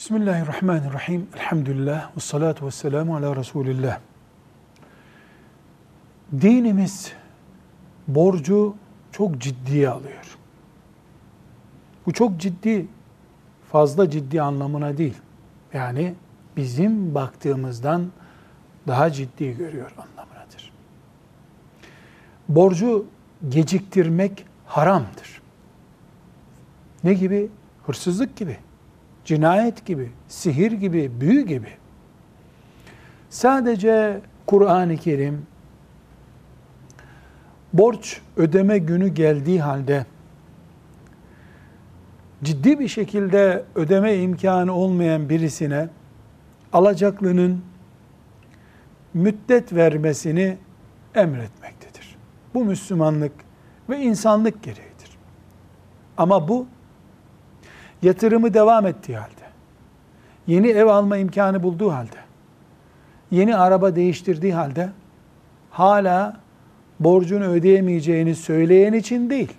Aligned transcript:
Bismillahirrahmanirrahim. 0.00 1.28
Elhamdülillah. 1.36 2.16
Ve 2.16 2.20
salatu 2.20 2.66
ve 2.66 2.70
selamu 2.70 3.16
ala 3.16 3.36
Resulillah. 3.36 4.00
Dinimiz 6.40 7.12
borcu 8.08 8.74
çok 9.12 9.38
ciddiye 9.38 9.88
alıyor. 9.88 10.38
Bu 12.06 12.12
çok 12.12 12.36
ciddi, 12.40 12.86
fazla 13.72 14.10
ciddi 14.10 14.42
anlamına 14.42 14.98
değil. 14.98 15.16
Yani 15.72 16.14
bizim 16.56 17.14
baktığımızdan 17.14 18.10
daha 18.86 19.10
ciddi 19.10 19.56
görüyor 19.56 19.92
anlamınadır. 19.98 20.72
Borcu 22.48 23.06
geciktirmek 23.48 24.46
haramdır. 24.66 25.42
Ne 27.04 27.14
gibi? 27.14 27.48
Hırsızlık 27.86 28.36
gibi 28.36 28.56
cinayet 29.24 29.86
gibi, 29.86 30.10
sihir 30.28 30.72
gibi, 30.72 31.20
büyü 31.20 31.46
gibi. 31.46 31.68
Sadece 33.30 34.20
Kur'an-ı 34.46 34.96
Kerim 34.96 35.46
borç 37.72 38.20
ödeme 38.36 38.78
günü 38.78 39.08
geldiği 39.08 39.62
halde 39.62 40.06
ciddi 42.42 42.78
bir 42.78 42.88
şekilde 42.88 43.64
ödeme 43.74 44.16
imkanı 44.16 44.72
olmayan 44.72 45.28
birisine 45.28 45.88
alacaklının 46.72 47.62
müddet 49.14 49.72
vermesini 49.72 50.56
emretmektedir. 51.14 52.16
Bu 52.54 52.64
Müslümanlık 52.64 53.32
ve 53.88 53.98
insanlık 53.98 54.62
gereğidir. 54.62 55.10
Ama 56.16 56.48
bu 56.48 56.66
yatırımı 58.02 58.54
devam 58.54 58.86
ettiği 58.86 59.16
halde, 59.16 59.50
yeni 60.46 60.68
ev 60.68 60.86
alma 60.86 61.16
imkanı 61.16 61.62
bulduğu 61.62 61.92
halde, 61.92 62.16
yeni 63.30 63.56
araba 63.56 63.96
değiştirdiği 63.96 64.54
halde 64.54 64.88
hala 65.70 66.40
borcunu 67.00 67.44
ödeyemeyeceğini 67.44 68.34
söyleyen 68.34 68.92
için 68.92 69.30
değil. 69.30 69.52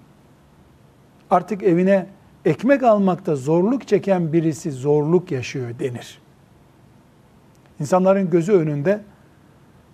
Artık 1.30 1.64
evine 1.64 2.06
ekmek 2.46 2.84
almakta 2.84 3.36
zorluk 3.36 3.88
çeken 3.88 4.34
birisi 4.34 4.72
zorluk 4.72 5.32
yaşıyor 5.32 5.80
denir. 5.80 6.22
İnsanların 7.80 8.30
gözü 8.30 8.54
önünde 8.54 9.02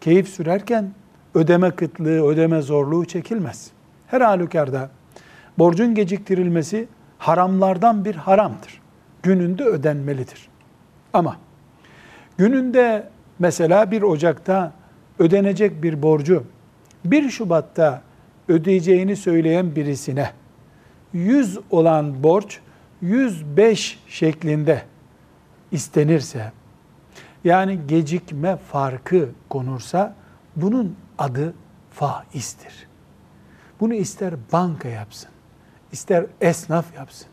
keyif 0.02 0.30
sürerken 0.30 0.92
ödeme 1.36 1.72
kıtlığı, 1.72 2.28
ödeme 2.28 2.62
zorluğu 2.62 3.06
çekilmez. 3.06 3.72
Her 4.08 4.22
halükarda 4.22 4.90
borcun 5.58 5.96
geciktirilmesi 5.96 6.88
haramlardan 7.18 8.06
bir 8.06 8.16
haramdır. 8.16 8.82
Gününde 9.24 9.64
ödenmelidir. 9.64 10.50
Ama 11.14 11.38
gününde 12.38 13.10
mesela 13.40 13.92
bir 13.92 14.02
Ocak'ta 14.02 14.74
ödenecek 15.20 15.84
bir 15.84 16.02
borcu 16.04 16.44
1 17.06 17.30
Şubat'ta 17.30 18.02
ödeyeceğini 18.48 19.16
söyleyen 19.16 19.76
birisine 19.76 20.32
100 21.14 21.60
olan 21.70 22.24
borç 22.24 22.60
105 23.02 24.00
şeklinde 24.08 24.84
istenirse 25.72 26.52
yani 27.44 27.80
gecikme 27.88 28.56
farkı 28.56 29.30
konursa 29.50 30.16
bunun 30.56 30.96
adı 31.18 31.54
faizdir. 31.92 32.88
Bunu 33.80 33.94
ister 33.94 34.34
banka 34.52 34.90
yapsın, 34.90 35.30
ister 35.92 36.26
esnaf 36.42 36.96
yapsın, 36.96 37.28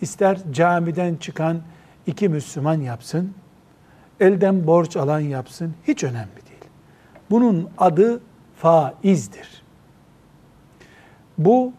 ister 0.00 0.38
camiden 0.52 1.16
çıkan 1.16 1.60
iki 2.06 2.28
Müslüman 2.28 2.80
yapsın, 2.80 3.34
elden 4.20 4.66
borç 4.66 4.96
alan 4.96 5.20
yapsın, 5.20 5.74
hiç 5.88 6.04
önemli 6.04 6.36
değil. 6.36 6.64
Bunun 7.30 7.68
adı 7.78 8.20
faizdir. 8.56 9.62
Bu 11.38 11.72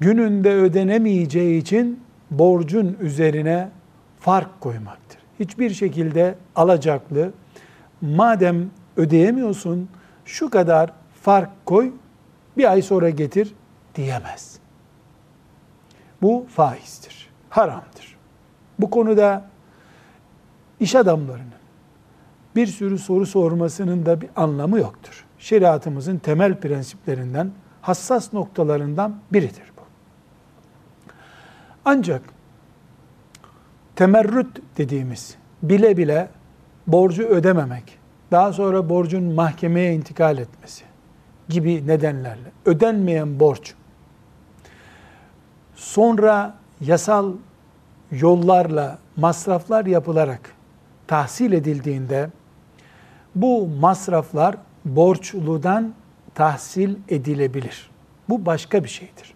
gününde 0.00 0.54
ödenemeyeceği 0.54 1.60
için 1.60 2.00
borcun 2.30 2.96
üzerine 3.00 3.68
fark 4.20 4.60
koymaktır. 4.60 5.18
Hiçbir 5.40 5.70
şekilde 5.70 6.34
alacaklı, 6.56 7.32
madem 8.00 8.70
ödeyemiyorsun 8.96 9.88
şu 10.24 10.50
kadar 10.50 10.92
fark 11.22 11.66
koy, 11.66 11.92
bir 12.56 12.70
ay 12.70 12.82
sonra 12.82 13.10
getir 13.10 13.54
diyemez. 13.94 14.61
Bu 16.22 16.46
faizdir, 16.48 17.30
haramdır. 17.50 18.16
Bu 18.78 18.90
konuda 18.90 19.44
iş 20.80 20.94
adamlarının 20.94 21.62
bir 22.56 22.66
sürü 22.66 22.98
soru 22.98 23.26
sormasının 23.26 24.06
da 24.06 24.20
bir 24.20 24.30
anlamı 24.36 24.78
yoktur. 24.78 25.24
Şeriatımızın 25.38 26.18
temel 26.18 26.60
prensiplerinden, 26.60 27.50
hassas 27.82 28.32
noktalarından 28.32 29.16
biridir 29.32 29.72
bu. 29.76 29.82
Ancak 31.84 32.22
temerrüt 33.96 34.58
dediğimiz 34.76 35.36
bile 35.62 35.96
bile 35.96 36.28
borcu 36.86 37.22
ödememek, 37.22 37.98
daha 38.30 38.52
sonra 38.52 38.88
borcun 38.88 39.24
mahkemeye 39.24 39.94
intikal 39.94 40.38
etmesi 40.38 40.84
gibi 41.48 41.86
nedenlerle 41.86 42.52
ödenmeyen 42.66 43.40
borç 43.40 43.74
sonra 45.82 46.54
yasal 46.80 47.32
yollarla 48.10 48.98
masraflar 49.16 49.86
yapılarak 49.86 50.52
tahsil 51.06 51.52
edildiğinde 51.52 52.28
bu 53.34 53.68
masraflar 53.80 54.56
borçludan 54.84 55.92
tahsil 56.34 56.96
edilebilir. 57.08 57.90
Bu 58.28 58.46
başka 58.46 58.84
bir 58.84 58.88
şeydir. 58.88 59.34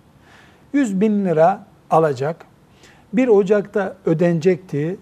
100 0.73 1.01
bin 1.01 1.25
lira 1.25 1.67
alacak, 1.91 2.47
1 3.13 3.29
Ocak'ta 3.29 3.97
ödenecekti, 4.07 4.99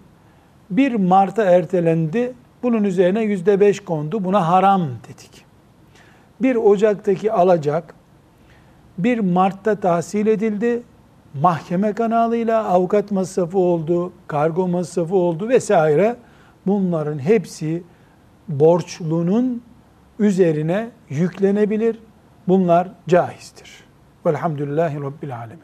1 0.69 0.95
Mart'a 0.95 1.43
ertelendi, 1.43 2.33
bunun 2.63 2.83
üzerine 2.83 3.23
yüzde 3.23 3.59
beş 3.59 3.79
kondu, 3.79 4.23
buna 4.23 4.47
haram 4.47 4.81
dedik. 5.07 5.45
1 6.41 6.55
Ocak'taki 6.55 7.31
alacak, 7.31 7.95
1 8.97 9.19
Mart'ta 9.19 9.75
tahsil 9.75 10.27
edildi, 10.27 10.83
mahkeme 11.41 11.93
kanalıyla 11.93 12.65
avukat 12.65 13.11
masrafı 13.11 13.57
oldu, 13.57 14.13
kargo 14.27 14.67
masrafı 14.67 15.15
oldu 15.15 15.49
vesaire. 15.49 16.15
Bunların 16.67 17.19
hepsi 17.19 17.83
borçlunun 18.47 19.63
üzerine 20.19 20.89
yüklenebilir. 21.09 21.99
Bunlar 22.47 22.87
caizdir. 23.07 23.83
Velhamdülillahi 24.25 25.01
Rabbil 25.01 25.37
Alemin. 25.37 25.63